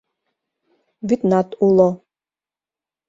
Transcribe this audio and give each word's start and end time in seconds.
Вӱднат 1.07 1.49
уло 1.65 1.89